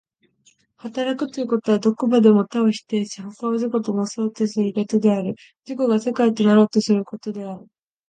[0.77, 5.35] 働くということは、どこまでも他を否定し他を自己となそうとすることである、
[5.67, 7.67] 自己が世界となろうとすることである。